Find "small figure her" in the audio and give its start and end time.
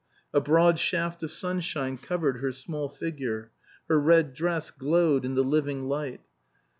2.51-3.99